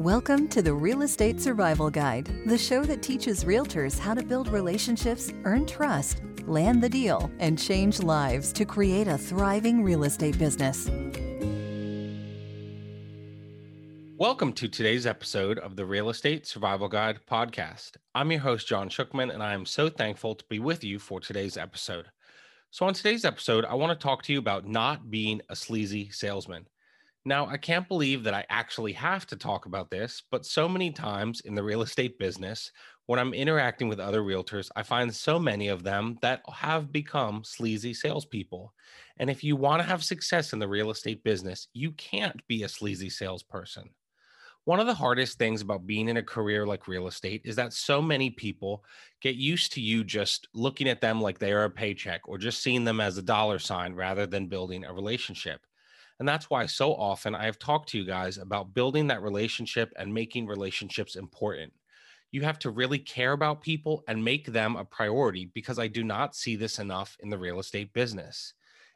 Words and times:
Welcome 0.00 0.48
to 0.48 0.62
the 0.62 0.72
Real 0.72 1.02
Estate 1.02 1.42
Survival 1.42 1.90
Guide, 1.90 2.26
the 2.46 2.56
show 2.56 2.82
that 2.84 3.02
teaches 3.02 3.44
realtors 3.44 3.98
how 3.98 4.14
to 4.14 4.22
build 4.22 4.48
relationships, 4.48 5.30
earn 5.44 5.66
trust, 5.66 6.22
land 6.46 6.82
the 6.82 6.88
deal, 6.88 7.30
and 7.38 7.58
change 7.58 8.02
lives 8.02 8.50
to 8.54 8.64
create 8.64 9.08
a 9.08 9.18
thriving 9.18 9.84
real 9.84 10.04
estate 10.04 10.38
business. 10.38 10.88
Welcome 14.16 14.54
to 14.54 14.68
today's 14.68 15.04
episode 15.04 15.58
of 15.58 15.76
the 15.76 15.84
Real 15.84 16.08
Estate 16.08 16.46
Survival 16.46 16.88
Guide 16.88 17.20
podcast. 17.30 17.98
I'm 18.14 18.30
your 18.30 18.40
host, 18.40 18.66
John 18.66 18.88
Shookman, 18.88 19.30
and 19.30 19.42
I 19.42 19.52
am 19.52 19.66
so 19.66 19.90
thankful 19.90 20.34
to 20.34 20.44
be 20.48 20.60
with 20.60 20.82
you 20.82 20.98
for 20.98 21.20
today's 21.20 21.58
episode. 21.58 22.06
So, 22.70 22.86
on 22.86 22.94
today's 22.94 23.26
episode, 23.26 23.66
I 23.66 23.74
want 23.74 23.90
to 23.90 24.02
talk 24.02 24.22
to 24.22 24.32
you 24.32 24.38
about 24.38 24.66
not 24.66 25.10
being 25.10 25.42
a 25.50 25.56
sleazy 25.56 26.08
salesman. 26.08 26.68
Now, 27.24 27.46
I 27.46 27.58
can't 27.58 27.86
believe 27.86 28.24
that 28.24 28.34
I 28.34 28.46
actually 28.48 28.94
have 28.94 29.26
to 29.26 29.36
talk 29.36 29.66
about 29.66 29.90
this, 29.90 30.22
but 30.30 30.46
so 30.46 30.66
many 30.68 30.90
times 30.90 31.40
in 31.42 31.54
the 31.54 31.62
real 31.62 31.82
estate 31.82 32.18
business, 32.18 32.72
when 33.06 33.18
I'm 33.18 33.34
interacting 33.34 33.88
with 33.88 34.00
other 34.00 34.22
realtors, 34.22 34.70
I 34.74 34.82
find 34.82 35.14
so 35.14 35.38
many 35.38 35.68
of 35.68 35.82
them 35.82 36.18
that 36.22 36.42
have 36.50 36.92
become 36.92 37.44
sleazy 37.44 37.92
salespeople. 37.92 38.72
And 39.18 39.28
if 39.28 39.44
you 39.44 39.54
want 39.56 39.82
to 39.82 39.88
have 39.88 40.02
success 40.02 40.52
in 40.54 40.60
the 40.60 40.68
real 40.68 40.90
estate 40.90 41.22
business, 41.22 41.68
you 41.74 41.92
can't 41.92 42.46
be 42.48 42.62
a 42.62 42.68
sleazy 42.68 43.10
salesperson. 43.10 43.90
One 44.64 44.80
of 44.80 44.86
the 44.86 44.94
hardest 44.94 45.38
things 45.38 45.62
about 45.62 45.86
being 45.86 46.08
in 46.08 46.18
a 46.18 46.22
career 46.22 46.66
like 46.66 46.88
real 46.88 47.06
estate 47.08 47.42
is 47.44 47.56
that 47.56 47.72
so 47.74 48.02
many 48.02 48.30
people 48.30 48.84
get 49.20 49.36
used 49.36 49.72
to 49.74 49.82
you 49.82 50.04
just 50.04 50.48
looking 50.54 50.88
at 50.88 51.00
them 51.02 51.20
like 51.20 51.38
they 51.38 51.52
are 51.52 51.64
a 51.64 51.70
paycheck 51.70 52.22
or 52.28 52.38
just 52.38 52.62
seeing 52.62 52.84
them 52.84 53.00
as 53.00 53.18
a 53.18 53.22
dollar 53.22 53.58
sign 53.58 53.94
rather 53.94 54.26
than 54.26 54.48
building 54.48 54.84
a 54.84 54.92
relationship. 54.94 55.66
And 56.20 56.28
that's 56.28 56.50
why 56.50 56.66
so 56.66 56.94
often 56.94 57.34
I 57.34 57.46
have 57.46 57.58
talked 57.58 57.88
to 57.88 57.98
you 57.98 58.04
guys 58.04 58.36
about 58.36 58.74
building 58.74 59.06
that 59.06 59.22
relationship 59.22 59.90
and 59.96 60.12
making 60.12 60.46
relationships 60.46 61.16
important. 61.16 61.72
You 62.30 62.42
have 62.42 62.58
to 62.60 62.70
really 62.70 62.98
care 62.98 63.32
about 63.32 63.62
people 63.62 64.04
and 64.06 64.22
make 64.22 64.46
them 64.46 64.76
a 64.76 64.84
priority 64.84 65.50
because 65.54 65.78
I 65.78 65.88
do 65.88 66.04
not 66.04 66.36
see 66.36 66.56
this 66.56 66.78
enough 66.78 67.16
in 67.20 67.30
the 67.30 67.38
real 67.38 67.58
estate 67.58 67.94
business. 67.94 68.52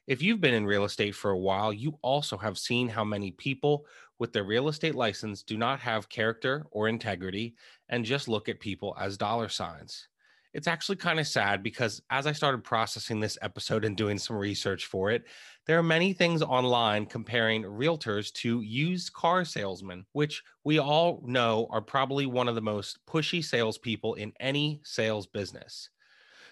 If 0.07 0.23
you've 0.23 0.43
been 0.43 0.53
in 0.53 0.67
real 0.67 0.85
estate 0.85 1.15
for 1.15 1.31
a 1.31 1.39
while, 1.39 1.73
you 1.73 1.99
also 2.03 2.37
have 2.37 2.59
seen 2.59 2.89
how 2.89 3.05
many 3.05 3.31
people 3.31 3.87
with 4.19 4.35
their 4.35 4.45
real 4.45 4.69
estate 4.69 4.95
license 4.95 5.43
do 5.43 5.57
not 5.57 5.81
have 5.81 6.11
character 6.11 6.67
or 6.73 6.89
integrity 6.89 7.55
and 7.89 8.05
just 8.05 8.29
look 8.29 8.51
at 8.51 8.61
people 8.61 8.95
as 9.01 9.17
dollar 9.17 9.49
signs 9.49 10.09
it's 10.55 10.69
actually 10.69 10.97
kind 10.97 11.19
of 11.19 11.27
sad 11.27 11.63
because 11.65 12.01
as 12.11 12.29
I 12.29 12.33
started 12.33 12.63
processing 12.63 13.19
this 13.19 13.37
episode 13.43 13.85
and 13.85 13.97
doing 13.97 14.19
some 14.19 14.37
research 14.37 14.87
for 14.87 15.11
it, 15.11 15.25
there 15.67 15.79
are 15.79 15.83
many 15.83 16.13
things 16.13 16.43
online 16.43 17.07
comparing 17.07 17.65
realtors 17.65 18.33
to 18.35 18.61
used 18.61 19.13
car 19.13 19.45
salesmen, 19.45 20.07
which 20.13 20.45
we 20.63 20.79
all 20.79 21.23
know 21.27 21.67
are 21.71 21.81
probably 21.81 22.27
one 22.27 22.47
of 22.47 22.55
the 22.55 22.63
most 22.63 23.05
pushy 23.05 23.45
salespeople 23.45 24.15
in 24.15 24.33
any 24.39 24.81
sales 24.85 25.27
business. 25.27 25.91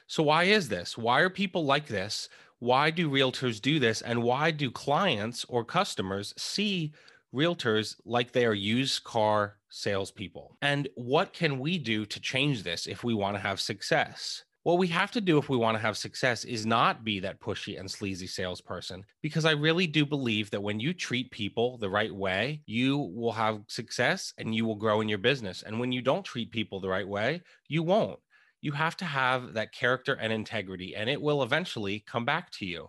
So, 0.08 0.24
why 0.24 0.44
is 0.44 0.68
this? 0.68 0.98
Why 0.98 1.20
are 1.20 1.30
people 1.30 1.64
like 1.64 1.86
this? 1.86 2.28
Why 2.58 2.90
do 2.90 3.08
realtors 3.08 3.62
do 3.62 3.78
this? 3.78 4.02
And 4.02 4.22
why 4.22 4.50
do 4.50 4.70
clients 4.70 5.44
or 5.48 5.64
customers 5.64 6.34
see 6.36 6.92
realtors 7.32 7.96
like 8.04 8.32
they 8.32 8.46
are 8.46 8.54
used 8.54 9.04
car 9.04 9.58
salespeople. 9.72 10.56
And 10.62 10.88
what 10.94 11.32
can 11.32 11.58
we 11.58 11.78
do 11.78 12.04
to 12.06 12.20
change 12.20 12.62
this 12.62 12.86
if 12.86 13.02
we 13.02 13.14
want 13.14 13.36
to 13.36 13.42
have 13.42 13.60
success? 13.60 14.44
What 14.64 14.78
we 14.78 14.86
have 14.88 15.10
to 15.12 15.20
do 15.20 15.38
if 15.38 15.48
we 15.48 15.56
want 15.56 15.76
to 15.76 15.82
have 15.82 15.96
success 15.96 16.44
is 16.44 16.64
not 16.64 17.02
be 17.02 17.18
that 17.20 17.40
pushy 17.40 17.80
and 17.80 17.90
sleazy 17.90 18.28
salesperson, 18.28 19.04
because 19.20 19.44
I 19.44 19.52
really 19.52 19.88
do 19.88 20.06
believe 20.06 20.50
that 20.50 20.62
when 20.62 20.78
you 20.78 20.94
treat 20.94 21.32
people 21.32 21.78
the 21.78 21.90
right 21.90 22.14
way, 22.14 22.62
you 22.66 22.96
will 22.98 23.32
have 23.32 23.62
success 23.66 24.32
and 24.38 24.54
you 24.54 24.64
will 24.64 24.76
grow 24.76 25.00
in 25.00 25.08
your 25.08 25.18
business. 25.18 25.64
And 25.64 25.80
when 25.80 25.90
you 25.90 26.00
don't 26.00 26.24
treat 26.24 26.52
people 26.52 26.78
the 26.78 26.88
right 26.88 27.08
way, 27.08 27.42
you 27.66 27.82
won't. 27.82 28.20
You 28.60 28.70
have 28.70 28.96
to 28.98 29.04
have 29.04 29.54
that 29.54 29.72
character 29.72 30.14
and 30.14 30.32
integrity, 30.32 30.94
and 30.94 31.10
it 31.10 31.20
will 31.20 31.42
eventually 31.42 32.04
come 32.06 32.24
back 32.24 32.52
to 32.52 32.66
you. 32.66 32.88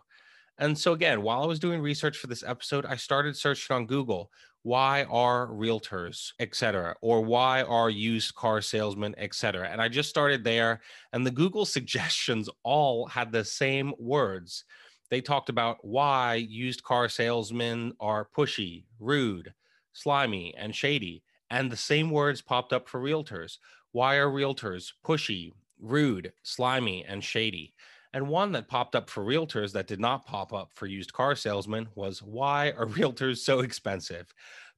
And 0.59 0.77
so, 0.77 0.93
again, 0.93 1.23
while 1.23 1.41
I 1.41 1.47
was 1.47 1.57
doing 1.57 1.81
research 1.81 2.17
for 2.17 2.27
this 2.27 2.43
episode, 2.43 2.85
I 2.85 2.97
started 2.97 3.35
searching 3.35 3.75
on 3.75 3.87
Google 3.87 4.29
why 4.63 5.03
are 5.03 5.47
realtors, 5.47 6.31
etc 6.39 6.95
or 7.01 7.21
why 7.21 7.61
are 7.63 7.89
used 7.89 8.33
car 8.35 8.61
salesmen, 8.61 9.13
etc. 9.17 9.67
And 9.69 9.81
I 9.81 9.89
just 9.89 10.09
started 10.09 10.43
there, 10.43 10.81
and 11.11 11.25
the 11.25 11.31
Google 11.31 11.65
suggestions 11.77 12.49
all 12.63 13.07
had 13.07 13.31
the 13.31 13.43
same 13.43 13.93
words. 13.99 14.65
They 15.09 15.21
talked 15.21 15.49
about 15.49 15.77
why 15.85 16.35
used 16.35 16.83
car 16.83 17.07
salesmen 17.09 17.93
are 17.99 18.27
pushy, 18.35 18.85
rude, 18.99 19.53
slimy, 19.91 20.55
and 20.57 20.75
shady. 20.75 21.23
And 21.51 21.71
the 21.71 21.77
same 21.77 22.09
words 22.09 22.41
popped 22.41 22.73
up 22.73 22.89
for 22.89 22.99
realtors. 22.99 23.57
Why 23.91 24.15
are 24.15 24.29
realtors 24.29 24.93
pushy, 25.05 25.51
rude, 25.79 26.33
slimy, 26.41 27.05
and 27.05 27.23
shady? 27.23 27.73
And 28.13 28.27
one 28.27 28.51
that 28.51 28.67
popped 28.67 28.95
up 28.95 29.09
for 29.09 29.23
realtors 29.23 29.71
that 29.73 29.87
did 29.87 29.99
not 29.99 30.25
pop 30.25 30.53
up 30.53 30.71
for 30.75 30.85
used 30.85 31.13
car 31.13 31.35
salesmen 31.35 31.87
was 31.95 32.21
why 32.21 32.71
are 32.71 32.85
realtors 32.87 33.37
so 33.39 33.61
expensive? 33.61 34.31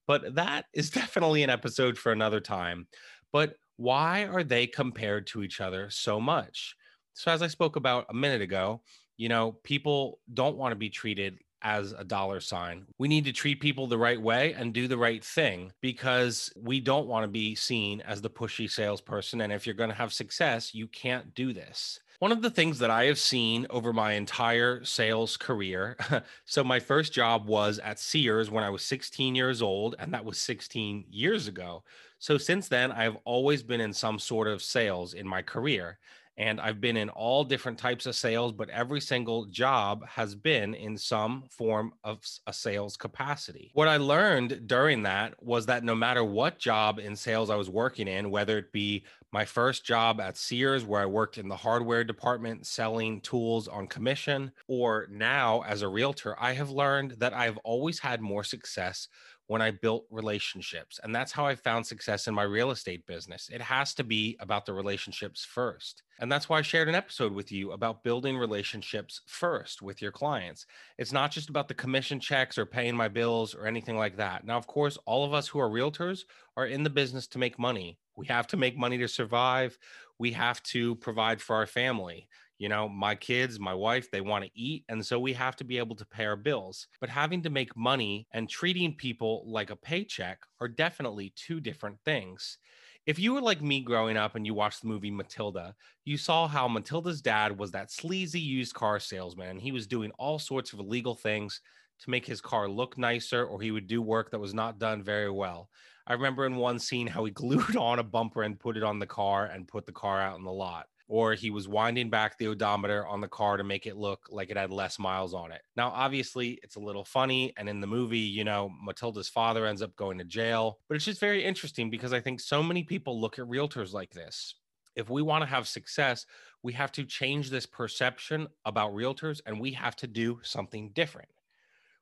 But 0.08 0.36
that 0.36 0.66
is 0.74 0.90
definitely 0.92 1.44
an 1.44 1.50
episode 1.50 1.98
for 1.98 2.12
another 2.12 2.40
time. 2.40 2.88
But 3.32 3.56
why 3.78 4.26
are 4.26 4.44
they 4.44 4.68
compared 4.68 5.28
to 5.28 5.44
each 5.44 5.60
other 5.60 5.90
so 5.90 6.20
much? 6.20 6.76
So, 7.14 7.32
as 7.32 7.42
I 7.42 7.48
spoke 7.48 7.76
about 7.76 8.06
a 8.10 8.14
minute 8.14 8.42
ago, 8.42 8.82
you 9.18 9.30
know, 9.30 9.54
people 9.64 10.20
don't 10.34 10.58
want 10.58 10.72
to 10.72 10.78
be 10.78 10.90
treated 10.90 11.40
as 11.62 11.94
a 11.94 12.04
dollar 12.04 12.40
sign. 12.40 12.86
We 13.00 13.08
need 13.08 13.26
to 13.26 13.32
treat 13.32 13.60
people 13.60 13.88
the 13.88 13.98
right 13.98 14.22
way 14.22 14.54
and 14.54 14.74
do 14.74 14.88
the 14.88 14.98
right 14.98 15.24
thing 15.24 15.72
because 15.82 16.52
we 16.56 16.80
don't 16.80 17.08
want 17.08 17.24
to 17.24 17.28
be 17.28 17.56
seen 17.56 18.02
as 18.02 18.22
the 18.22 18.30
pushy 18.30 18.70
salesperson. 18.70 19.42
And 19.42 19.52
if 19.52 19.66
you're 19.66 19.76
going 19.76 19.90
to 19.90 19.96
have 19.96 20.14
success, 20.14 20.76
you 20.76 20.88
can't 20.88 21.34
do 21.34 21.54
this. 21.54 22.00
One 22.20 22.32
of 22.32 22.42
the 22.42 22.50
things 22.50 22.80
that 22.80 22.90
I 22.90 23.06
have 23.06 23.20
seen 23.20 23.68
over 23.70 23.92
my 23.92 24.14
entire 24.14 24.84
sales 24.84 25.38
career. 25.38 25.98
so, 26.46 26.64
my 26.64 26.80
first 26.80 27.14
job 27.14 27.48
was 27.48 27.80
at 27.80 28.00
Sears 28.00 28.50
when 28.50 28.64
I 28.64 28.70
was 28.70 28.84
16 28.84 29.36
years 29.36 29.62
old, 29.62 29.96
and 30.00 30.14
that 30.14 30.26
was 30.26 30.40
16 30.40 31.06
years 31.10 31.48
ago. 31.48 31.84
So, 32.20 32.38
since 32.38 32.68
then, 32.68 32.92
I've 32.92 33.18
always 33.26 33.64
been 33.64 33.82
in 33.82 33.94
some 33.94 34.20
sort 34.20 34.48
of 34.48 34.62
sales 34.62 35.14
in 35.14 35.28
my 35.28 35.42
career 35.42 36.00
and 36.38 36.60
I've 36.60 36.82
been 36.82 36.98
in 36.98 37.10
all 37.10 37.44
different 37.44 37.78
types 37.78 38.06
of 38.06 38.16
sales, 38.16 38.52
but 38.52 38.70
every 38.70 39.00
single 39.00 39.46
job 39.46 40.06
has 40.08 40.36
been 40.36 40.74
in 40.74 40.98
some 40.98 41.46
form 41.50 41.94
of 42.04 42.20
a 42.46 42.52
sales 42.54 42.98
capacity. 42.98 43.72
What 43.74 43.88
I 43.88 43.98
learned 43.98 44.68
during 44.68 45.04
that 45.04 45.42
was 45.42 45.66
that 45.68 45.84
no 45.84 45.96
matter 45.96 46.24
what 46.24 46.60
job 46.60 47.00
in 47.00 47.16
sales 47.16 47.50
I 47.50 47.56
was 47.56 47.70
working 47.70 48.08
in, 48.08 48.32
whether 48.32 48.58
it 48.58 48.74
be 48.74 49.06
my 49.36 49.44
first 49.44 49.84
job 49.84 50.22
at 50.22 50.38
Sears, 50.38 50.86
where 50.86 51.02
I 51.02 51.06
worked 51.06 51.38
in 51.38 51.50
the 51.50 51.58
hardware 51.58 52.06
department 52.06 52.66
selling 52.66 53.20
tools 53.20 53.68
on 53.68 53.86
commission, 53.86 54.54
or 54.70 55.08
now 55.12 55.60
as 55.68 55.82
a 55.82 55.90
realtor, 55.90 56.38
I 56.40 56.54
have 56.54 56.70
learned 56.70 57.16
that 57.18 57.34
I've 57.34 57.58
always 57.58 58.00
had 58.00 58.22
more 58.22 58.46
success 58.46 59.10
when 59.48 59.62
I 59.62 59.72
built 59.72 60.06
relationships. 60.10 61.00
And 61.04 61.14
that's 61.14 61.32
how 61.32 61.46
I 61.46 61.56
found 61.56 61.86
success 61.86 62.28
in 62.28 62.34
my 62.34 62.44
real 62.44 62.72
estate 62.72 63.06
business. 63.06 63.50
It 63.54 63.62
has 63.62 63.94
to 63.96 64.04
be 64.04 64.36
about 64.40 64.66
the 64.66 64.74
relationships 64.74 65.46
first. 65.46 66.04
And 66.20 66.32
that's 66.32 66.50
why 66.50 66.60
I 66.60 66.62
shared 66.62 66.88
an 66.88 66.96
episode 66.96 67.34
with 67.34 67.52
you 67.52 67.72
about 67.72 68.04
building 68.04 68.38
relationships 68.38 69.22
first 69.28 69.82
with 69.82 70.02
your 70.02 70.12
clients. 70.12 70.66
It's 70.98 71.12
not 71.12 71.32
just 71.32 71.50
about 71.50 71.68
the 71.68 71.74
commission 71.74 72.20
checks 72.20 72.58
or 72.58 72.66
paying 72.66 72.96
my 72.96 73.08
bills 73.08 73.54
or 73.54 73.68
anything 73.68 73.98
like 73.98 74.18
that. 74.18 74.46
Now, 74.46 74.58
of 74.58 74.66
course, 74.66 74.98
all 75.06 75.26
of 75.26 75.34
us 75.34 75.48
who 75.48 75.60
are 75.60 75.70
realtors 75.70 76.24
are 76.58 76.66
in 76.66 76.84
the 76.84 76.90
business 76.90 77.28
to 77.28 77.40
make 77.40 77.60
money. 77.60 78.00
We 78.16 78.28
have 78.28 78.48
to 78.48 78.58
make 78.58 78.78
money 78.78 78.98
to 78.98 79.08
survive. 79.08 79.78
We 80.18 80.32
have 80.32 80.64
to 80.64 80.96
provide 80.96 81.42
for 81.42 81.58
our 81.58 81.68
family 81.68 82.28
you 82.58 82.70
know 82.70 82.88
my 82.88 83.16
kids 83.16 83.60
my 83.60 83.74
wife 83.74 84.10
they 84.10 84.22
want 84.22 84.44
to 84.44 84.52
eat 84.54 84.84
and 84.90 85.06
so 85.06 85.20
we 85.20 85.34
have 85.34 85.56
to 85.56 85.64
be 85.64 85.78
able 85.78 85.96
to 85.96 86.06
pay 86.06 86.26
our 86.26 86.36
bills 86.36 86.88
but 87.00 87.10
having 87.10 87.42
to 87.42 87.50
make 87.50 87.76
money 87.76 88.28
and 88.32 88.50
treating 88.50 88.94
people 88.94 89.44
like 89.46 89.70
a 89.70 89.76
paycheck 89.76 90.40
are 90.62 90.68
definitely 90.68 91.34
two 91.36 91.60
different 91.60 91.98
things 92.06 92.58
if 93.06 93.20
you 93.20 93.34
were 93.34 93.42
like 93.42 93.62
me 93.62 93.82
growing 93.82 94.18
up 94.18 94.36
and 94.36 94.46
you 94.48 94.56
watched 94.56 94.82
the 94.82 94.88
movie 94.88 95.12
Matilda, 95.12 95.76
you 96.06 96.18
saw 96.18 96.48
how 96.48 96.68
Matilda's 96.68 97.22
dad 97.22 97.56
was 97.56 97.70
that 97.72 97.92
sleazy 97.92 98.40
used 98.40 98.74
car 98.74 99.00
salesman. 99.00 99.50
And 99.50 99.62
he 99.62 99.72
was 99.72 99.86
doing 99.86 100.12
all 100.18 100.40
sorts 100.40 100.74
of 100.74 100.80
illegal 100.80 101.14
things 101.14 101.62
to 102.00 102.10
make 102.10 102.26
his 102.26 102.42
car 102.42 102.68
look 102.68 102.98
nicer, 102.98 103.46
or 103.46 103.62
he 103.62 103.70
would 103.70 103.86
do 103.86 104.02
work 104.02 104.32
that 104.32 104.40
was 104.40 104.56
not 104.56 104.80
done 104.80 105.04
very 105.04 105.30
well. 105.30 105.70
I 106.08 106.14
remember 106.14 106.48
in 106.48 106.56
one 106.56 106.80
scene 106.80 107.06
how 107.06 107.24
he 107.26 107.32
glued 107.32 107.76
on 107.76 108.00
a 108.00 108.04
bumper 108.04 108.42
and 108.42 108.60
put 108.60 108.76
it 108.76 108.84
on 108.84 108.98
the 108.98 109.06
car 109.06 109.46
and 109.46 109.68
put 109.68 109.86
the 109.86 109.92
car 109.92 110.20
out 110.20 110.40
in 110.40 110.44
the 110.44 110.52
lot 110.52 110.88
or 111.08 111.34
he 111.34 111.50
was 111.50 111.68
winding 111.68 112.10
back 112.10 112.38
the 112.38 112.48
odometer 112.48 113.06
on 113.06 113.22
the 113.22 113.28
car 113.28 113.58
to 113.58 113.64
make 113.64 113.86
it 113.86 113.96
look 113.96 114.28
like 114.30 114.50
it 114.50 114.58
had 114.58 114.72
less 114.72 114.98
miles 114.98 115.34
on 115.34 115.52
it. 115.52 115.62
Now, 115.76 115.90
obviously, 115.90 116.60
it's 116.64 116.76
a 116.76 116.80
little 116.80 117.06
funny. 117.06 117.54
And 117.58 117.70
in 117.70 117.80
the 117.80 117.88
movie, 117.88 118.18
you 118.18 118.44
know, 118.44 118.72
Matilda's 118.84 119.30
father 119.30 119.66
ends 119.66 119.82
up 119.82 119.96
going 119.96 120.18
to 120.18 120.24
jail. 120.24 120.80
But 120.88 120.96
it's 120.96 121.06
just 121.06 121.20
very 121.20 121.44
interesting 121.44 121.90
because 121.90 122.14
I 122.14 122.22
think 122.22 122.40
so 122.40 122.64
many 122.64 122.84
people 122.84 123.22
look 123.22 123.38
at 123.38 123.46
realtors 123.46 123.94
like 123.94 124.14
this. 124.14 124.56
If 124.96 125.10
we 125.10 125.22
want 125.22 125.44
to 125.44 125.50
have 125.50 125.68
success, 125.68 126.26
we 126.64 126.74
have 126.74 126.92
to 126.94 127.04
change 127.04 127.50
this 127.50 127.66
perception 127.66 128.48
about 128.66 128.94
realtors 128.94 129.42
and 129.46 129.60
we 129.60 129.74
have 129.74 129.96
to 129.98 130.08
do 130.08 130.40
something 130.42 130.90
different. 130.94 131.30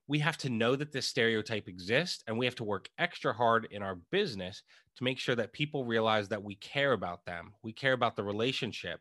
We 0.07 0.19
have 0.19 0.37
to 0.37 0.49
know 0.49 0.75
that 0.75 0.91
this 0.91 1.07
stereotype 1.07 1.67
exists 1.67 2.23
and 2.27 2.37
we 2.37 2.45
have 2.45 2.55
to 2.55 2.63
work 2.63 2.89
extra 2.97 3.33
hard 3.33 3.67
in 3.71 3.81
our 3.81 3.95
business 4.11 4.63
to 4.97 5.03
make 5.03 5.17
sure 5.17 5.35
that 5.35 5.53
people 5.53 5.85
realize 5.85 6.27
that 6.29 6.43
we 6.43 6.55
care 6.55 6.91
about 6.91 7.25
them. 7.25 7.53
We 7.63 7.71
care 7.71 7.93
about 7.93 8.15
the 8.15 8.23
relationship. 8.23 8.99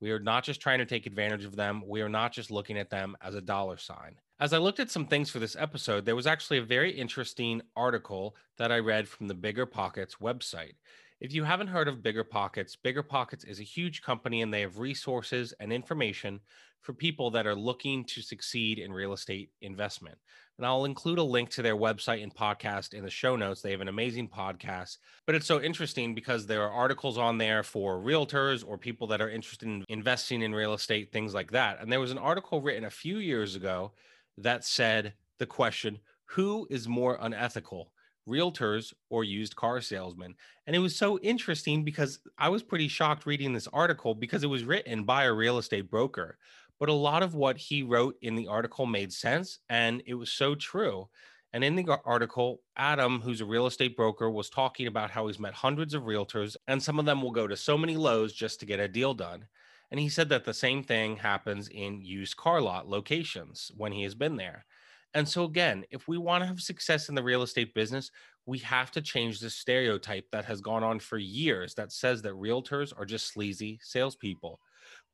We 0.00 0.10
are 0.10 0.20
not 0.20 0.44
just 0.44 0.60
trying 0.60 0.78
to 0.78 0.86
take 0.86 1.06
advantage 1.06 1.44
of 1.44 1.56
them. 1.56 1.82
We 1.86 2.02
are 2.02 2.08
not 2.08 2.32
just 2.32 2.50
looking 2.50 2.78
at 2.78 2.90
them 2.90 3.16
as 3.22 3.34
a 3.34 3.40
dollar 3.40 3.76
sign. 3.76 4.16
As 4.40 4.52
I 4.52 4.58
looked 4.58 4.80
at 4.80 4.90
some 4.90 5.06
things 5.06 5.30
for 5.30 5.38
this 5.38 5.56
episode, 5.56 6.04
there 6.04 6.16
was 6.16 6.26
actually 6.26 6.58
a 6.58 6.64
very 6.64 6.90
interesting 6.90 7.62
article 7.76 8.36
that 8.58 8.72
I 8.72 8.78
read 8.78 9.08
from 9.08 9.28
the 9.28 9.34
Bigger 9.34 9.66
Pockets 9.66 10.16
website. 10.20 10.74
If 11.20 11.32
you 11.32 11.44
haven't 11.44 11.68
heard 11.68 11.88
of 11.88 12.02
Bigger 12.02 12.24
Pockets, 12.24 12.76
Bigger 12.76 13.02
Pockets 13.02 13.44
is 13.44 13.60
a 13.60 13.64
huge 13.64 14.02
company 14.02 14.42
and 14.42 14.52
they 14.52 14.60
have 14.62 14.78
resources 14.78 15.54
and 15.60 15.72
information 15.72 16.40
for 16.82 16.92
people 16.92 17.30
that 17.30 17.46
are 17.46 17.54
looking 17.54 18.04
to 18.04 18.20
succeed 18.20 18.78
in 18.78 18.92
real 18.92 19.14
estate 19.14 19.50
investment. 19.62 20.18
And 20.56 20.66
I'll 20.66 20.84
include 20.84 21.18
a 21.18 21.24
link 21.24 21.50
to 21.50 21.62
their 21.62 21.76
website 21.76 22.22
and 22.22 22.32
podcast 22.32 22.94
in 22.94 23.02
the 23.02 23.10
show 23.10 23.34
notes. 23.34 23.60
They 23.60 23.72
have 23.72 23.80
an 23.80 23.88
amazing 23.88 24.28
podcast, 24.28 24.98
but 25.26 25.34
it's 25.34 25.46
so 25.46 25.60
interesting 25.60 26.14
because 26.14 26.46
there 26.46 26.62
are 26.62 26.70
articles 26.70 27.18
on 27.18 27.38
there 27.38 27.64
for 27.64 27.98
realtors 27.98 28.64
or 28.66 28.78
people 28.78 29.08
that 29.08 29.20
are 29.20 29.30
interested 29.30 29.66
in 29.66 29.84
investing 29.88 30.42
in 30.42 30.54
real 30.54 30.74
estate, 30.74 31.10
things 31.10 31.34
like 31.34 31.50
that. 31.50 31.80
And 31.80 31.90
there 31.90 32.00
was 32.00 32.12
an 32.12 32.18
article 32.18 32.60
written 32.60 32.84
a 32.84 32.90
few 32.90 33.18
years 33.18 33.56
ago 33.56 33.92
that 34.38 34.64
said 34.64 35.14
the 35.38 35.46
question, 35.46 35.98
who 36.26 36.68
is 36.70 36.86
more 36.86 37.18
unethical? 37.20 37.90
realtors 38.28 38.92
or 39.10 39.24
used 39.24 39.56
car 39.56 39.80
salesmen. 39.80 40.34
And 40.66 40.74
it 40.74 40.78
was 40.78 40.96
so 40.96 41.18
interesting 41.18 41.84
because 41.84 42.20
I 42.38 42.48
was 42.48 42.62
pretty 42.62 42.88
shocked 42.88 43.26
reading 43.26 43.52
this 43.52 43.68
article 43.72 44.14
because 44.14 44.42
it 44.42 44.48
was 44.48 44.64
written 44.64 45.04
by 45.04 45.24
a 45.24 45.32
real 45.32 45.58
estate 45.58 45.90
broker. 45.90 46.38
But 46.78 46.88
a 46.88 46.94
lot 46.94 47.22
of 47.22 47.34
what 47.34 47.56
he 47.56 47.82
wrote 47.82 48.16
in 48.20 48.34
the 48.34 48.48
article 48.48 48.86
made 48.86 49.12
sense 49.12 49.60
and 49.68 50.02
it 50.06 50.14
was 50.14 50.32
so 50.32 50.54
true. 50.54 51.08
And 51.52 51.62
in 51.62 51.76
the 51.76 52.00
article, 52.04 52.62
Adam, 52.76 53.20
who's 53.20 53.40
a 53.40 53.46
real 53.46 53.66
estate 53.66 53.96
broker, 53.96 54.28
was 54.28 54.50
talking 54.50 54.88
about 54.88 55.12
how 55.12 55.28
he's 55.28 55.38
met 55.38 55.54
hundreds 55.54 55.94
of 55.94 56.02
realtors 56.02 56.56
and 56.66 56.82
some 56.82 56.98
of 56.98 57.04
them 57.04 57.22
will 57.22 57.30
go 57.30 57.46
to 57.46 57.56
so 57.56 57.78
many 57.78 57.96
lows 57.96 58.32
just 58.32 58.58
to 58.60 58.66
get 58.66 58.80
a 58.80 58.88
deal 58.88 59.14
done. 59.14 59.46
And 59.90 60.00
he 60.00 60.08
said 60.08 60.28
that 60.30 60.44
the 60.44 60.54
same 60.54 60.82
thing 60.82 61.16
happens 61.16 61.68
in 61.68 62.02
used 62.02 62.36
car 62.36 62.60
lot 62.60 62.88
locations 62.88 63.70
when 63.76 63.92
he 63.92 64.02
has 64.02 64.14
been 64.16 64.36
there. 64.36 64.66
And 65.14 65.28
so, 65.28 65.44
again, 65.44 65.84
if 65.90 66.08
we 66.08 66.18
want 66.18 66.42
to 66.42 66.48
have 66.48 66.60
success 66.60 67.08
in 67.08 67.14
the 67.14 67.22
real 67.22 67.42
estate 67.42 67.72
business, 67.72 68.10
we 68.46 68.58
have 68.58 68.90
to 68.90 69.00
change 69.00 69.38
the 69.38 69.48
stereotype 69.48 70.26
that 70.32 70.44
has 70.46 70.60
gone 70.60 70.82
on 70.82 70.98
for 70.98 71.18
years 71.18 71.74
that 71.74 71.92
says 71.92 72.20
that 72.22 72.32
realtors 72.32 72.92
are 72.98 73.06
just 73.06 73.28
sleazy 73.28 73.78
salespeople. 73.80 74.58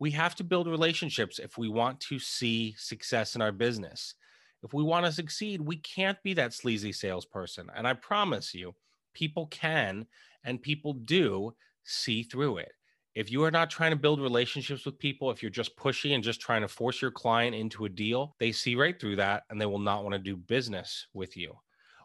We 0.00 0.10
have 0.12 0.34
to 0.36 0.44
build 0.44 0.66
relationships 0.66 1.38
if 1.38 1.58
we 1.58 1.68
want 1.68 2.00
to 2.00 2.18
see 2.18 2.74
success 2.78 3.36
in 3.36 3.42
our 3.42 3.52
business. 3.52 4.14
If 4.62 4.72
we 4.74 4.82
want 4.82 5.06
to 5.06 5.12
succeed, 5.12 5.60
we 5.60 5.76
can't 5.76 6.20
be 6.22 6.34
that 6.34 6.54
sleazy 6.54 6.92
salesperson. 6.92 7.68
And 7.76 7.86
I 7.86 7.92
promise 7.92 8.54
you, 8.54 8.74
people 9.14 9.46
can 9.46 10.06
and 10.42 10.60
people 10.60 10.94
do 10.94 11.54
see 11.84 12.22
through 12.22 12.58
it. 12.58 12.72
If 13.14 13.30
you 13.30 13.44
are 13.44 13.50
not 13.50 13.70
trying 13.70 13.90
to 13.90 13.96
build 13.96 14.20
relationships 14.20 14.86
with 14.86 14.98
people, 14.98 15.30
if 15.30 15.42
you're 15.42 15.50
just 15.50 15.76
pushy 15.76 16.14
and 16.14 16.24
just 16.24 16.40
trying 16.40 16.62
to 16.62 16.68
force 16.68 17.02
your 17.02 17.10
client 17.10 17.54
into 17.54 17.84
a 17.84 17.88
deal, 17.88 18.36
they 18.38 18.52
see 18.52 18.76
right 18.76 18.98
through 18.98 19.16
that 19.16 19.42
and 19.50 19.60
they 19.60 19.66
will 19.66 19.78
not 19.78 20.02
want 20.02 20.14
to 20.14 20.18
do 20.18 20.36
business 20.36 21.08
with 21.12 21.36
you. 21.36 21.54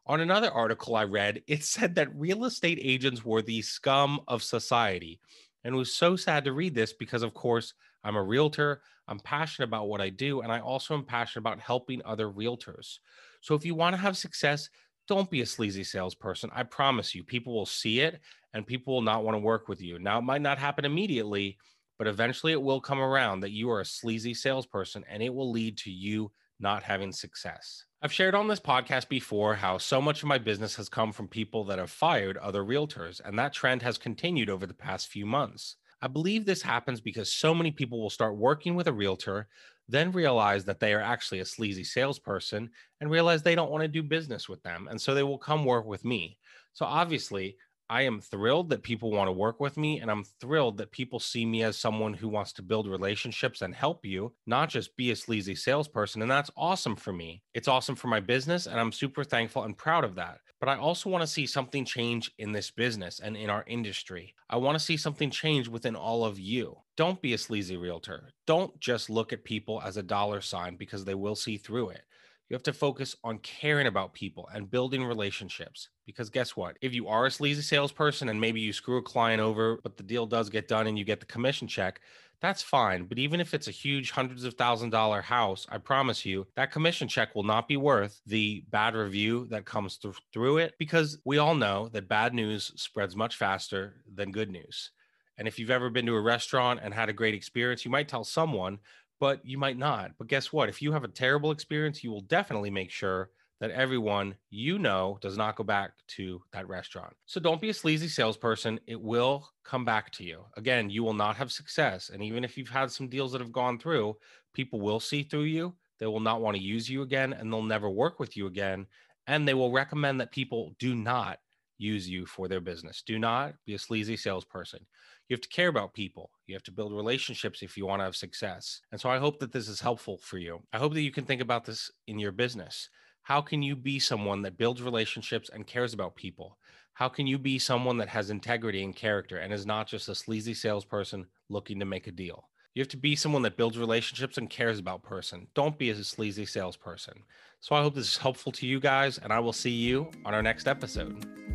On 0.08 0.20
another 0.20 0.52
article 0.52 0.96
I 0.96 1.04
read, 1.04 1.42
it 1.48 1.64
said 1.64 1.96
that 1.96 2.16
real 2.16 2.46
estate 2.46 2.80
agents 2.82 3.24
were 3.24 3.42
the 3.42 3.62
scum 3.62 4.20
of 4.28 4.44
society. 4.44 5.20
And 5.66 5.74
it 5.74 5.78
was 5.78 5.94
so 5.94 6.16
sad 6.16 6.46
to 6.46 6.54
read 6.54 6.76
this 6.76 6.94
because, 6.94 7.24
of 7.24 7.34
course, 7.34 7.74
I'm 8.04 8.16
a 8.16 8.24
realtor. 8.24 8.84
I'm 9.08 9.20
passionate 9.20 9.68
about 9.68 9.88
what 9.88 10.00
I 10.00 10.10
do. 10.10 10.42
And 10.42 10.52
I 10.52 10.60
also 10.60 10.94
am 10.94 11.04
passionate 11.04 11.42
about 11.42 11.60
helping 11.60 12.02
other 12.06 12.30
realtors. 12.30 13.00
So 13.42 13.56
if 13.56 13.66
you 13.66 13.74
want 13.74 13.96
to 13.96 14.02
have 14.02 14.16
success, 14.16 14.70
don't 15.08 15.30
be 15.30 15.42
a 15.42 15.46
sleazy 15.46 15.84
salesperson. 15.84 16.52
I 16.54 16.64
promise 16.64 17.16
you, 17.16 17.24
people 17.24 17.54
will 17.54 17.66
see 17.66 18.00
it 18.00 18.22
and 18.54 18.66
people 18.66 18.94
will 18.94 19.02
not 19.02 19.24
want 19.24 19.36
to 19.36 19.40
work 19.40 19.68
with 19.68 19.82
you. 19.82 19.98
Now, 19.98 20.20
it 20.20 20.24
might 20.24 20.42
not 20.42 20.60
happen 20.60 20.86
immediately, 20.86 21.58
but 21.98 22.08
eventually 22.08 22.52
it 22.52 22.62
will 22.62 22.80
come 22.80 23.00
around 23.00 23.40
that 23.40 23.52
you 23.52 23.72
are 23.72 23.82
a 23.82 23.86
sleazy 23.86 24.36
salesperson 24.36 25.04
and 25.10 25.24
it 25.24 25.34
will 25.34 25.52
lead 25.52 25.78
to 25.80 25.92
you 25.92 26.32
not 26.60 26.84
having 26.84 27.12
success. 27.12 27.86
I've 28.06 28.14
shared 28.14 28.36
on 28.36 28.48
this 28.48 28.60
podcast 28.60 29.10
before 29.10 29.56
how 29.56 29.80
so 29.80 30.00
much 30.00 30.22
of 30.22 30.28
my 30.28 30.38
business 30.38 30.76
has 30.76 30.88
come 30.88 31.12
from 31.12 31.28
people 31.28 31.64
that 31.64 31.80
have 31.80 31.90
fired 31.90 32.38
other 32.38 32.64
realtors, 32.64 33.20
and 33.26 33.40
that 33.40 33.52
trend 33.52 33.82
has 33.82 33.98
continued 33.98 34.48
over 34.48 34.68
the 34.68 34.76
past 34.76 35.08
few 35.08 35.26
months. 35.26 35.78
I 36.04 36.08
believe 36.08 36.46
this 36.46 36.62
happens 36.62 37.02
because 37.02 37.34
so 37.34 37.52
many 37.52 37.72
people 37.72 38.00
will 38.00 38.12
start 38.12 38.38
working 38.38 38.76
with 38.76 38.88
a 38.88 38.94
realtor, 38.94 39.48
then 39.90 40.12
realize 40.12 40.66
that 40.66 40.80
they 40.80 40.94
are 40.94 41.02
actually 41.02 41.40
a 41.40 41.46
sleazy 41.46 41.84
salesperson 41.84 42.70
and 43.02 43.10
realize 43.10 43.42
they 43.42 43.56
don't 43.56 43.72
want 43.72 43.82
to 43.82 43.88
do 43.88 44.04
business 44.04 44.48
with 44.48 44.62
them. 44.62 44.88
And 44.88 45.02
so 45.02 45.16
they 45.16 45.24
will 45.24 45.40
come 45.40 45.66
work 45.66 45.88
with 45.88 46.06
me. 46.06 46.38
So 46.74 46.86
obviously, 46.86 47.58
I 47.90 48.02
am 48.02 48.20
thrilled 48.20 48.70
that 48.70 48.82
people 48.82 49.12
want 49.12 49.28
to 49.28 49.32
work 49.32 49.60
with 49.60 49.78
me, 49.78 50.00
and 50.00 50.10
I'm 50.10 50.24
thrilled 50.24 50.78
that 50.78 50.92
people 50.92 51.20
see 51.20 51.46
me 51.46 51.62
as 51.62 51.78
someone 51.78 52.16
who 52.16 52.28
wants 52.28 52.52
to 52.54 52.64
build 52.64 52.88
relationships 52.88 53.62
and 53.62 53.76
help 53.76 54.06
you, 54.06 54.34
not 54.48 54.70
just 54.70 54.98
be 54.98 55.12
a 55.12 55.16
sleazy 55.16 55.54
salesperson. 55.54 56.24
And 56.24 56.32
that's 56.32 56.50
awesome 56.58 56.96
for 56.96 57.14
me. 57.14 57.44
It's 57.54 57.68
awesome 57.68 57.96
for 57.96 58.08
my 58.08 58.20
business, 58.20 58.66
and 58.66 58.80
I'm 58.80 58.92
super 58.92 59.24
thankful 59.24 59.64
and 59.64 59.78
proud 59.78 60.04
of 60.04 60.16
that. 60.16 60.40
But 60.60 60.70
I 60.70 60.78
also 60.78 61.10
want 61.10 61.22
to 61.22 61.28
see 61.28 61.46
something 61.46 61.86
change 61.86 62.32
in 62.40 62.52
this 62.52 62.72
business 62.72 63.20
and 63.20 63.38
in 63.38 63.52
our 63.52 63.64
industry. 63.68 64.34
I 64.50 64.58
want 64.58 64.80
to 64.80 64.84
see 64.84 64.98
something 64.98 65.30
change 65.30 65.68
within 65.68 65.96
all 65.96 66.26
of 66.26 66.40
you. 66.40 66.78
Don't 66.98 67.22
be 67.22 67.34
a 67.34 67.38
sleazy 67.38 67.78
realtor. 67.78 68.30
Don't 68.48 68.80
just 68.80 69.10
look 69.10 69.32
at 69.32 69.44
people 69.44 69.82
as 69.86 69.98
a 69.98 70.04
dollar 70.04 70.42
sign 70.42 70.76
because 70.76 71.06
they 71.06 71.14
will 71.14 71.36
see 71.36 71.58
through 71.58 71.90
it. 71.90 72.02
You 72.50 72.54
have 72.54 72.64
to 72.64 72.74
focus 72.74 73.16
on 73.24 73.40
caring 73.40 73.88
about 73.88 74.14
people 74.14 74.48
and 74.54 74.70
building 74.70 75.04
relationships. 75.04 75.90
Because 76.06 76.30
guess 76.30 76.56
what? 76.56 76.78
If 76.82 76.94
you 76.94 77.08
are 77.08 77.26
a 77.26 77.32
sleazy 77.32 77.64
salesperson 77.64 78.30
and 78.30 78.40
maybe 78.40 78.62
you 78.62 78.72
screw 78.72 78.98
a 78.98 79.02
client 79.02 79.42
over, 79.42 79.80
but 79.84 79.98
the 79.98 80.04
deal 80.04 80.28
does 80.28 80.50
get 80.50 80.68
done 80.68 80.86
and 80.86 80.98
you 80.98 81.04
get 81.04 81.20
the 81.20 81.26
commission 81.26 81.68
check, 81.68 82.02
that's 82.42 82.62
fine. 82.62 83.06
But 83.06 83.18
even 83.18 83.40
if 83.40 83.54
it's 83.56 83.68
a 83.68 83.72
huge 83.72 84.12
hundreds 84.12 84.44
of 84.44 84.54
thousand 84.54 84.92
dollar 84.92 85.22
house, 85.22 85.66
I 85.70 85.80
promise 85.80 86.26
you 86.26 86.46
that 86.56 86.72
commission 86.72 87.08
check 87.08 87.34
will 87.34 87.44
not 87.44 87.68
be 87.68 87.78
worth 87.78 88.22
the 88.28 88.64
bad 88.70 88.94
review 88.94 89.48
that 89.48 89.66
comes 89.66 89.98
th- 89.98 90.16
through 90.32 90.60
it 90.60 90.76
because 90.78 91.18
we 91.26 91.40
all 91.40 91.56
know 91.56 91.90
that 91.90 92.08
bad 92.08 92.34
news 92.36 92.72
spreads 92.76 93.16
much 93.16 93.38
faster 93.38 94.04
than 94.14 94.32
good 94.32 94.52
news. 94.52 94.92
And 95.38 95.48
if 95.48 95.58
you've 95.60 95.72
ever 95.72 95.90
been 95.90 96.06
to 96.06 96.16
a 96.16 96.22
restaurant 96.22 96.80
and 96.84 96.94
had 96.94 97.10
a 97.10 97.14
great 97.14 97.34
experience, 97.34 97.84
you 97.84 97.92
might 97.92 98.08
tell 98.08 98.24
someone, 98.24 98.80
but 99.20 99.46
you 99.46 99.58
might 99.58 99.78
not. 99.78 100.12
But 100.18 100.28
guess 100.28 100.52
what? 100.52 100.70
If 100.70 100.82
you 100.82 100.92
have 100.92 101.04
a 101.04 101.10
terrible 101.10 101.52
experience, 101.52 102.04
you 102.04 102.12
will 102.12 102.22
definitely 102.22 102.70
make 102.70 102.92
sure 102.92 103.30
that 103.62 103.72
everyone 103.72 104.36
you 104.50 104.78
know 104.78 105.18
does 105.22 105.38
not 105.38 105.56
go 105.56 105.64
back 105.64 105.92
to 106.08 106.42
that 106.52 106.68
restaurant. 106.68 107.14
So 107.26 107.40
don't 107.40 107.62
be 107.62 107.70
a 107.70 107.74
sleazy 107.74 108.10
salesperson. 108.10 108.80
It 108.86 109.00
will 109.00 109.50
come 109.64 109.86
back 109.86 110.12
to 110.14 110.24
you. 110.24 110.44
Again, 110.58 110.90
you 110.90 111.04
will 111.04 111.14
not 111.14 111.38
have 111.38 111.52
success. 111.52 112.10
And 112.10 112.22
even 112.22 112.44
if 112.44 112.58
you've 112.58 112.70
had 112.70 112.92
some 112.92 113.08
deals 113.08 113.32
that 113.32 113.42
have 113.42 113.54
gone 113.54 113.80
through, 113.80 114.18
people 114.54 114.82
will 114.82 115.00
see 115.00 115.24
through 115.24 115.44
you. 115.44 115.74
They 116.00 116.06
will 116.06 116.20
not 116.20 116.42
want 116.42 116.58
to 116.58 116.64
use 116.64 116.90
you 116.90 117.02
again 117.02 117.32
and 117.32 117.52
they'll 117.52 117.64
never 117.64 117.90
work 117.90 118.20
with 118.20 118.36
you 118.36 118.48
again. 118.48 118.88
And 119.28 119.48
they 119.48 119.54
will 119.54 119.72
recommend 119.72 120.20
that 120.20 120.32
people 120.32 120.76
do 120.78 120.94
not 120.94 121.40
use 121.78 122.08
you 122.10 122.26
for 122.26 122.48
their 122.48 122.62
business. 122.62 123.04
Do 123.06 123.20
not 123.20 123.54
be 123.66 123.74
a 123.74 123.80
sleazy 123.80 124.18
salesperson 124.18 124.86
you 125.28 125.34
have 125.34 125.42
to 125.42 125.50
care 125.50 125.70
about 125.70 125.94
people. 125.94 126.30
You 126.48 126.56
have 126.56 126.64
to 126.64 126.72
build 126.72 126.94
relationships 126.94 127.64
if 127.64 127.78
you 127.78 127.86
want 127.86 128.00
to 128.00 128.04
have 128.04 128.16
success. 128.16 128.82
And 128.92 129.02
so 129.02 129.10
I 129.10 129.18
hope 129.18 129.40
that 129.40 129.52
this 129.52 129.68
is 129.68 129.82
helpful 129.82 130.18
for 130.18 130.38
you. 130.38 130.62
I 130.72 130.78
hope 130.78 130.94
that 130.94 131.02
you 131.02 131.12
can 131.12 131.26
think 131.26 131.42
about 131.42 131.66
this 131.66 131.92
in 132.08 132.20
your 132.20 132.32
business. 132.32 132.90
How 133.24 133.42
can 133.42 133.64
you 133.64 133.76
be 133.76 134.00
someone 134.00 134.44
that 134.44 134.58
builds 134.58 134.84
relationships 134.84 135.50
and 135.52 135.66
cares 135.66 135.94
about 135.94 136.16
people? 136.16 136.58
How 136.94 137.10
can 137.10 137.26
you 137.26 137.40
be 137.40 137.58
someone 137.58 137.98
that 137.98 138.10
has 138.10 138.30
integrity 138.30 138.84
and 138.84 138.96
character 138.96 139.38
and 139.38 139.52
is 139.52 139.66
not 139.66 139.88
just 139.88 140.10
a 140.10 140.16
sleazy 140.16 140.54
salesperson 140.54 141.26
looking 141.50 141.80
to 141.80 141.86
make 141.86 142.06
a 142.06 142.12
deal? 142.12 142.48
You 142.76 142.82
have 142.82 142.90
to 142.90 142.98
be 142.98 143.16
someone 143.16 143.42
that 143.44 143.58
builds 143.58 143.80
relationships 143.80 144.38
and 144.38 144.50
cares 144.50 144.80
about 144.80 145.02
person. 145.02 145.48
Don't 145.56 145.78
be 145.78 145.90
a 145.90 146.04
sleazy 146.04 146.46
salesperson. 146.46 147.24
So 147.62 147.74
I 147.74 147.82
hope 147.82 147.96
this 147.96 148.12
is 148.12 148.18
helpful 148.18 148.52
to 148.52 148.68
you 148.68 148.80
guys, 148.80 149.18
and 149.18 149.34
I 149.34 149.40
will 149.40 149.54
see 149.54 149.72
you 149.72 150.12
on 150.24 150.34
our 150.34 150.44
next 150.44 150.68
episode. 150.68 151.55